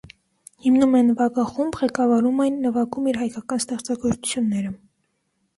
[0.65, 4.73] Հիմնում է նվագախումբ, ղեկավարում այն, նվագում իր հայկական ստեղծագործությունները։